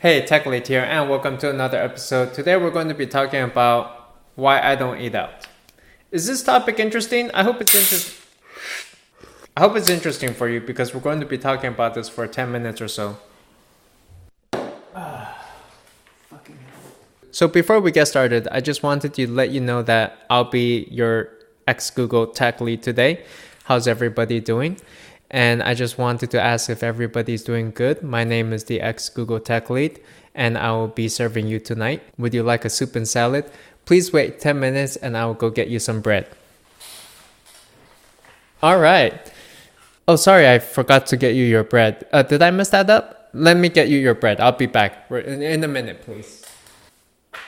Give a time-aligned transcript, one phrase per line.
[0.00, 2.32] Hey, TechLead here, and welcome to another episode.
[2.32, 5.48] Today we're going to be talking about why I don't eat out.
[6.12, 7.32] Is this topic interesting?
[7.32, 8.14] I hope it's interesting.
[9.56, 12.28] I hope it's interesting for you because we're going to be talking about this for
[12.28, 13.16] 10 minutes or so.
[17.32, 20.86] So before we get started, I just wanted to let you know that I'll be
[20.92, 21.30] your
[21.66, 23.24] ex Google tech lead today.
[23.64, 24.76] How's everybody doing?
[25.30, 28.02] And I just wanted to ask if everybody's doing good.
[28.02, 30.00] My name is the ex Google tech lead,
[30.34, 32.02] and I will be serving you tonight.
[32.16, 33.44] Would you like a soup and salad?
[33.88, 36.28] Please wait 10 minutes and I will go get you some bread.
[38.62, 39.14] All right.
[40.06, 42.06] Oh, sorry, I forgot to get you your bread.
[42.12, 43.30] Uh, did I mess that up?
[43.32, 44.40] Let me get you your bread.
[44.40, 46.44] I'll be back in, in a minute, please.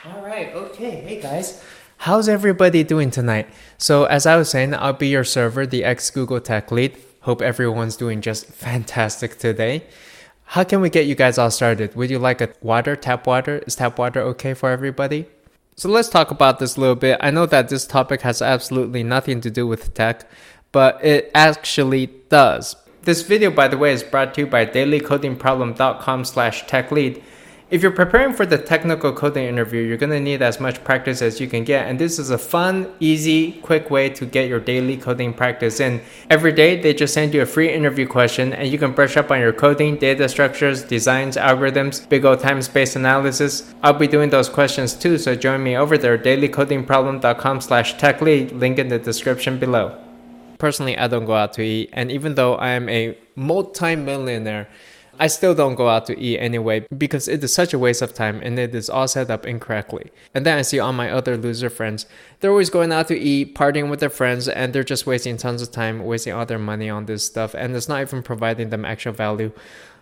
[0.07, 1.03] All right, okay.
[1.03, 1.63] Hey guys,
[1.99, 3.47] how's everybody doing tonight?
[3.77, 6.97] So, as I was saying, I'll be your server, the ex Google Tech Lead.
[7.21, 9.85] Hope everyone's doing just fantastic today.
[10.45, 11.95] How can we get you guys all started?
[11.95, 13.59] Would you like a water, tap water?
[13.67, 15.27] Is tap water okay for everybody?
[15.77, 17.19] So, let's talk about this a little bit.
[17.21, 20.29] I know that this topic has absolutely nothing to do with tech,
[20.73, 22.77] but it actually does.
[23.03, 27.23] This video, by the way, is brought to you by dailycodingproblem.com slash techlead
[27.71, 31.23] if you're preparing for the technical coding interview, you're going to need as much practice
[31.23, 31.87] as you can get.
[31.87, 36.03] And this is a fun, easy, quick way to get your daily coding practice in.
[36.29, 39.31] Every day, they just send you a free interview question and you can brush up
[39.31, 43.73] on your coding, data structures, designs, algorithms, big O time space analysis.
[43.83, 48.59] I'll be doing those questions too, so join me over there, dailycodingproblem.com slash tech techlead,
[48.59, 49.97] link in the description below.
[50.59, 54.69] Personally, I don't go out to eat, and even though I am a multi-millionaire,
[55.19, 58.15] I still don't go out to eat anyway because it is such a waste of
[58.15, 60.11] time and it is all set up incorrectly.
[60.35, 62.07] And then I see all my other loser friends,
[62.41, 65.63] they're always going out to eat, partying with their friends, and they're just wasting tons
[65.63, 68.85] of time, wasting all their money on this stuff, and it's not even providing them
[68.85, 69.53] actual value.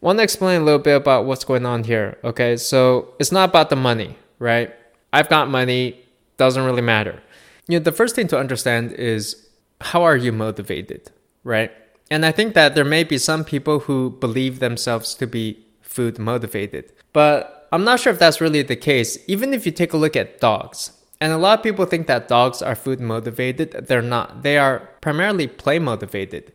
[0.01, 2.57] Want to explain a little bit about what's going on here, okay?
[2.57, 4.73] So it's not about the money, right?
[5.13, 6.01] I've got money,
[6.37, 7.21] doesn't really matter.
[7.67, 9.49] You know, the first thing to understand is
[9.81, 11.11] how are you motivated,
[11.43, 11.73] right?
[12.11, 16.19] And I think that there may be some people who believe themselves to be food
[16.19, 16.93] motivated.
[17.13, 19.19] But I'm not sure if that's really the case.
[19.27, 22.29] Even if you take a look at dogs, and a lot of people think that
[22.29, 24.43] dogs are food motivated, they're not.
[24.43, 26.53] They are primarily play motivated.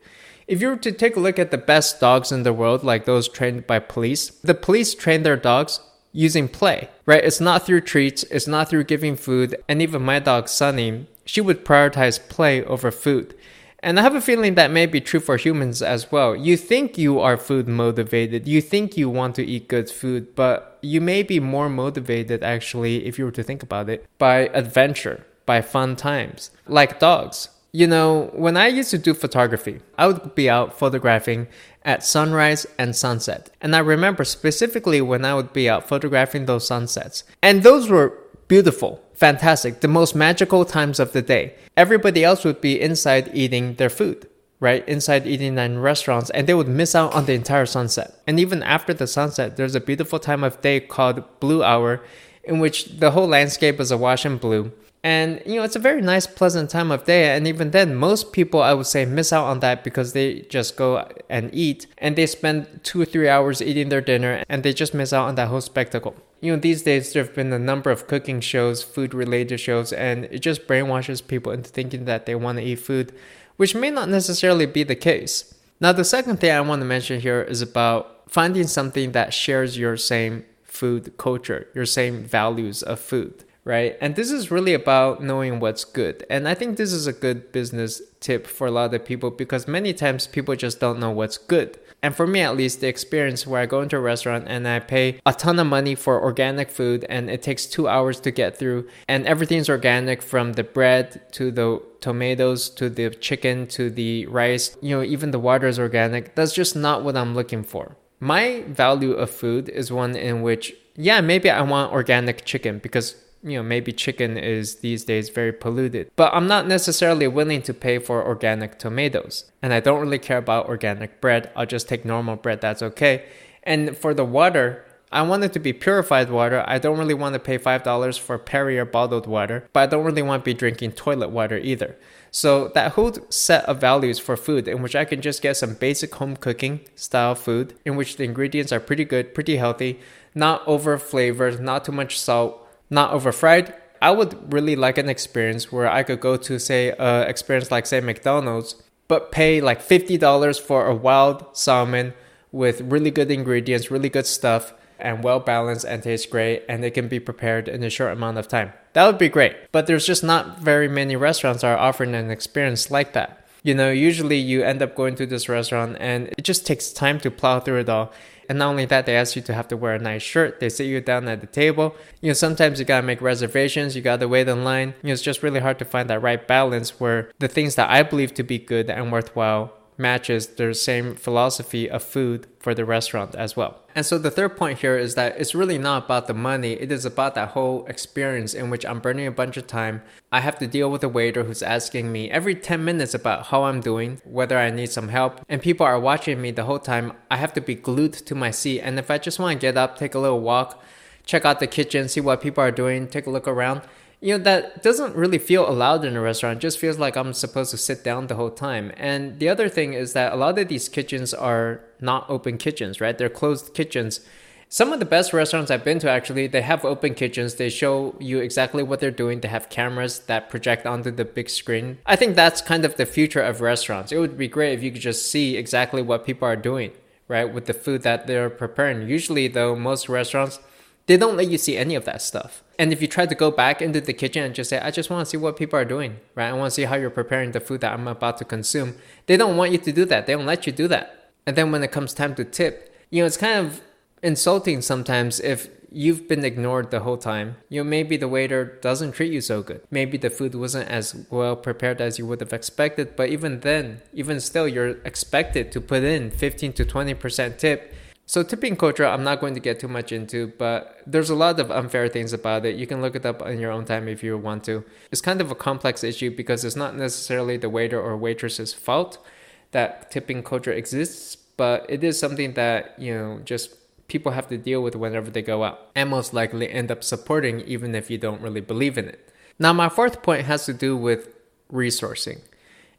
[0.48, 3.06] If you were to take a look at the best dogs in the world, like
[3.06, 5.80] those trained by police, the police train their dogs
[6.12, 7.24] using play, right?
[7.24, 9.56] It's not through treats, it's not through giving food.
[9.68, 13.36] And even my dog, Sunny, she would prioritize play over food.
[13.84, 16.34] And I have a feeling that may be true for humans as well.
[16.38, 20.80] You think you are food motivated, you think you want to eat good food, but
[20.82, 25.26] you may be more motivated actually, if you were to think about it, by adventure,
[25.46, 27.50] by fun times, like dogs.
[27.74, 31.48] You know, when I used to do photography, I would be out photographing
[31.84, 33.50] at sunrise and sunset.
[33.60, 37.26] And I remember specifically when I would be out photographing those sunsets.
[37.42, 38.18] And those were
[38.48, 41.56] beautiful, fantastic, the most magical times of the day.
[41.76, 44.28] Everybody else would be inside eating their food,
[44.60, 44.88] right?
[44.88, 48.22] Inside eating in restaurants, and they would miss out on the entire sunset.
[48.28, 52.02] And even after the sunset, there's a beautiful time of day called blue hour,
[52.44, 54.72] in which the whole landscape is awash in blue.
[55.04, 57.36] And you know, it's a very nice, pleasant time of day.
[57.36, 60.78] And even then, most people I would say miss out on that because they just
[60.78, 64.72] go and eat and they spend two or three hours eating their dinner and they
[64.72, 66.16] just miss out on that whole spectacle.
[66.44, 69.94] You know, these days there have been a number of cooking shows, food related shows,
[69.94, 73.14] and it just brainwashes people into thinking that they want to eat food,
[73.56, 75.56] which may not necessarily be the case.
[75.80, 79.78] Now, the second thing I want to mention here is about finding something that shares
[79.78, 83.98] your same food culture, your same values of food right?
[84.02, 86.26] And this is really about knowing what's good.
[86.30, 89.68] And I think this is a good business tip for a lot of people because
[89.68, 91.80] many times people just don't know what's good.
[92.02, 94.80] And for me, at least, the experience where I go into a restaurant and I
[94.80, 98.58] pay a ton of money for organic food and it takes two hours to get
[98.58, 104.26] through, and everything's organic from the bread to the tomatoes to the chicken to the
[104.26, 106.36] rice, you know, even the water is organic.
[106.36, 107.96] That's just not what I'm looking for.
[108.20, 113.16] My value of food is one in which, yeah, maybe I want organic chicken because
[113.44, 116.10] you know, maybe chicken is these days very polluted.
[116.16, 119.52] But I'm not necessarily willing to pay for organic tomatoes.
[119.62, 121.52] And I don't really care about organic bread.
[121.56, 123.26] I'll just take normal bread, that's okay.
[123.64, 126.64] And for the water, I want it to be purified water.
[126.68, 130.24] I don't really want to pay $5 for Perrier bottled water, but I don't really
[130.24, 131.96] want to be drinking toilet water either.
[132.32, 135.76] So that whole set of values for food in which I can just get some
[135.76, 140.00] basic home cooking style food in which the ingredients are pretty good, pretty healthy,
[140.34, 142.63] not over flavored, not too much salt,
[142.94, 143.74] not over fried.
[144.02, 147.86] I would really like an experience where I could go to say a experience like
[147.86, 148.76] say McDonald's,
[149.08, 152.14] but pay like fifty dollars for a wild salmon
[152.52, 156.92] with really good ingredients, really good stuff, and well balanced and tastes great and it
[156.92, 158.74] can be prepared in a short amount of time.
[158.94, 159.56] That would be great.
[159.72, 163.46] But there's just not very many restaurants are offering an experience like that.
[163.64, 167.20] You know, usually you end up going to this restaurant and it just takes time
[167.22, 168.12] to plow through it all.
[168.50, 170.60] And not only that, they ask you to have to wear a nice shirt.
[170.60, 171.96] They sit you down at the table.
[172.22, 173.96] You know, sometimes you gotta make reservations.
[173.96, 174.94] You gotta wait in line.
[175.02, 177.90] You know, it's just really hard to find that right balance where the things that
[177.90, 182.86] I believe to be good and worthwhile matches their same philosophy of food for the
[182.86, 183.80] restaurant as well.
[183.96, 186.92] And so the third point here is that it's really not about the money, it
[186.92, 190.02] is about that whole experience in which I'm burning a bunch of time.
[190.32, 193.64] I have to deal with a waiter who's asking me every 10 minutes about how
[193.64, 197.14] I'm doing, whether I need some help, and people are watching me the whole time.
[197.30, 199.78] I have to be glued to my seat, and if I just want to get
[199.78, 200.82] up, take a little walk,
[201.26, 203.82] check out the kitchen, see what people are doing, take a look around,
[204.24, 206.58] you know that doesn't really feel allowed in a restaurant.
[206.58, 208.94] It just feels like i'm supposed to sit down the whole time.
[208.96, 213.02] And the other thing is that a lot of these kitchens are not open kitchens
[213.02, 213.18] right?
[213.18, 214.22] They're closed kitchens.
[214.70, 217.56] Some of the best restaurants i've been to actually they have open kitchens.
[217.56, 219.42] They show you exactly what they're doing.
[219.42, 221.98] They have cameras that project onto the big screen.
[222.06, 224.14] I think that's kind of the future of restaurants.
[224.14, 226.92] It would be great if you could just see exactly what people are doing
[227.28, 229.10] right with the food that they're preparing.
[229.10, 230.60] Usually though most restaurants
[231.08, 232.63] they don't let you see any of that stuff.
[232.80, 235.10] And if you try to go back into the kitchen and just say, I just
[235.10, 236.50] want to see what people are doing, right?
[236.50, 238.96] I want to see how you're preparing the food that I'm about to consume.
[239.28, 240.26] They don't want you to do that.
[240.26, 241.32] They don't let you do that.
[241.46, 243.82] And then when it comes time to tip, you know, it's kind of
[244.24, 247.58] insulting sometimes if you've been ignored the whole time.
[247.70, 249.82] You know, maybe the waiter doesn't treat you so good.
[249.92, 253.16] Maybe the food wasn't as well prepared as you would have expected.
[253.16, 257.94] But even then, even still, you're expected to put in 15 to 20% tip
[258.34, 261.60] so tipping culture, I'm not going to get too much into, but there's a lot
[261.60, 262.76] of unfair things about it.
[262.76, 264.84] You can look it up on your own time if you want to.
[265.12, 269.24] It's kind of a complex issue because it's not necessarily the waiter or waitress's fault
[269.70, 273.76] that tipping culture exists, but it is something that, you know, just
[274.08, 277.62] people have to deal with whenever they go out and most likely end up supporting
[277.62, 279.32] even if you don't really believe in it.
[279.60, 281.30] Now, my fourth point has to do with
[281.72, 282.40] resourcing.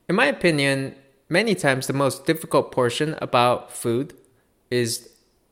[0.08, 0.94] In my opinion,
[1.28, 4.14] many times the most difficult portion about food
[4.70, 5.08] is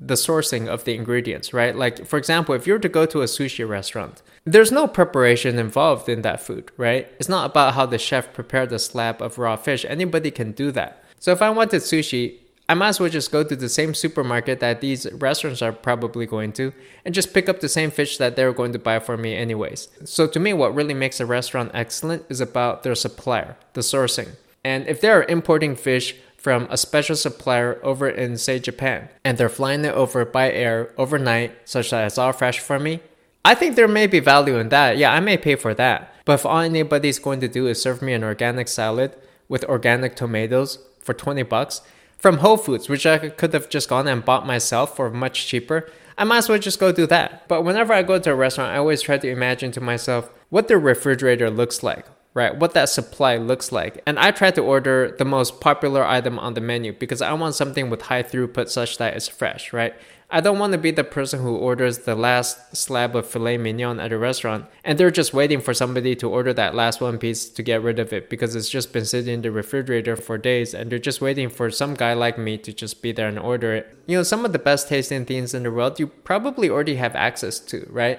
[0.06, 1.76] the sourcing of the ingredients, right?
[1.76, 5.58] Like, for example, if you were to go to a sushi restaurant, there's no preparation
[5.58, 7.08] involved in that food, right?
[7.18, 9.84] It's not about how the chef prepared the slab of raw fish.
[9.88, 11.04] Anybody can do that.
[11.20, 12.38] So if I wanted sushi,
[12.68, 16.26] I might as well just go to the same supermarket that these restaurants are probably
[16.26, 16.72] going to
[17.04, 19.88] and just pick up the same fish that they're going to buy for me, anyways.
[20.04, 24.36] So, to me, what really makes a restaurant excellent is about their supplier, the sourcing.
[24.64, 29.48] And if they're importing fish from a special supplier over in, say, Japan, and they're
[29.48, 33.00] flying it over by air overnight such that it's all fresh for me,
[33.44, 34.98] I think there may be value in that.
[34.98, 36.12] Yeah, I may pay for that.
[36.24, 39.16] But if all anybody's going to do is serve me an organic salad
[39.48, 41.80] with organic tomatoes for 20 bucks
[42.18, 45.88] from Whole Foods, which I could have just gone and bought myself for much cheaper,
[46.18, 47.46] I might as well just go do that.
[47.46, 50.66] But whenever I go to a restaurant, I always try to imagine to myself what
[50.66, 52.56] the refrigerator looks like right?
[52.56, 54.02] What that supply looks like.
[54.06, 57.54] And I try to order the most popular item on the menu because I want
[57.54, 59.94] something with high throughput such that it's fresh, right?
[60.34, 64.00] I don't want to be the person who orders the last slab of filet mignon
[64.00, 67.50] at a restaurant and they're just waiting for somebody to order that last one piece
[67.50, 70.72] to get rid of it because it's just been sitting in the refrigerator for days
[70.72, 73.74] and they're just waiting for some guy like me to just be there and order
[73.74, 73.94] it.
[74.06, 77.14] You know, some of the best tasting things in the world you probably already have
[77.14, 78.18] access to, right?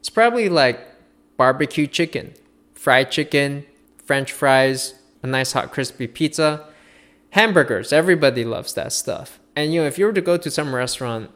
[0.00, 0.86] It's probably like
[1.38, 2.34] barbecue chicken
[2.84, 3.64] fried chicken,
[4.04, 6.68] french fries, a nice hot crispy pizza,
[7.30, 7.94] hamburgers.
[7.94, 9.40] Everybody loves that stuff.
[9.56, 11.30] And you know, if you were to go to some restaurant,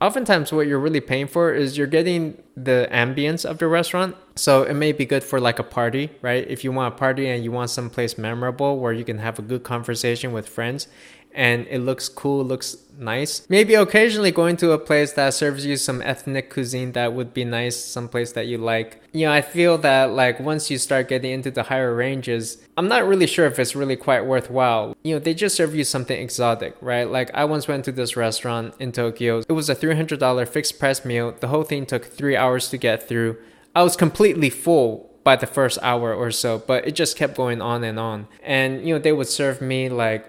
[0.00, 4.14] oftentimes what you're really paying for is you're getting the ambience of the restaurant.
[4.36, 6.46] So it may be good for like a party, right?
[6.48, 9.40] If you want a party and you want some place memorable where you can have
[9.40, 10.86] a good conversation with friends
[11.34, 13.46] and it looks cool, looks nice.
[13.48, 17.44] Maybe occasionally going to a place that serves you some ethnic cuisine that would be
[17.44, 19.02] nice, some place that you like.
[19.12, 22.88] You know, I feel that like once you start getting into the higher ranges, I'm
[22.88, 24.96] not really sure if it's really quite worthwhile.
[25.02, 27.08] You know, they just serve you something exotic, right?
[27.10, 29.38] Like I once went to this restaurant in Tokyo.
[29.48, 31.34] It was a $300 fixed price meal.
[31.38, 33.36] The whole thing took 3 hours to get through.
[33.74, 37.62] I was completely full by the first hour or so, but it just kept going
[37.62, 38.26] on and on.
[38.42, 40.26] And you know, they would serve me like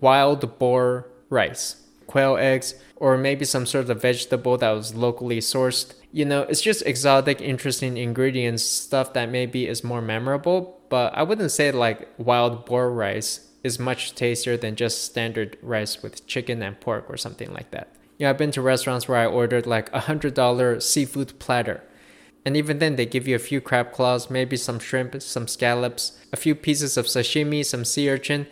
[0.00, 5.94] wild boar rice, quail eggs, or maybe some sort of vegetable that was locally sourced.
[6.12, 11.22] You know, it's just exotic, interesting ingredients, stuff that maybe is more memorable, but I
[11.22, 16.62] wouldn't say like wild boar rice is much tastier than just standard rice with chicken
[16.62, 17.94] and pork or something like that.
[18.18, 21.82] Yeah, I've been to restaurants where I ordered like a hundred dollar seafood platter.
[22.44, 26.18] And even then, they give you a few crab claws, maybe some shrimp, some scallops,
[26.32, 28.48] a few pieces of sashimi, some sea urchin,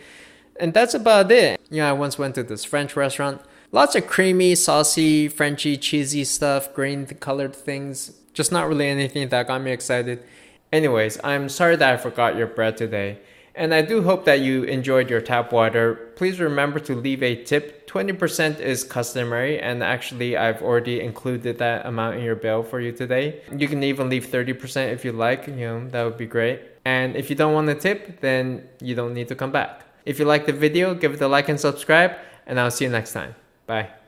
[0.60, 1.60] and that's about it.
[1.70, 3.40] You know, I once went to this French restaurant.
[3.72, 8.12] Lots of creamy, saucy, Frenchy, cheesy stuff, green colored things.
[8.32, 10.22] Just not really anything that got me excited.
[10.72, 13.18] Anyways, I'm sorry that I forgot your bread today.
[13.54, 16.12] And I do hope that you enjoyed your tap water.
[16.16, 17.88] Please remember to leave a tip.
[17.88, 22.92] 20% is customary, and actually, I've already included that amount in your bill for you
[22.92, 23.42] today.
[23.54, 26.60] You can even leave 30% if you like, you know, that would be great.
[26.84, 29.89] And if you don't want a tip, then you don't need to come back.
[30.04, 32.12] If you like the video, give it a like and subscribe,
[32.46, 33.34] and I'll see you next time.
[33.66, 33.99] Bye.